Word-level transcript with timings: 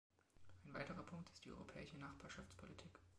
Ein 0.63 0.73
weiterer 0.73 1.03
Punkt 1.03 1.29
ist 1.29 1.45
die 1.45 1.51
Europäische 1.51 1.95
Nachbarschaftspolitik. 1.99 2.97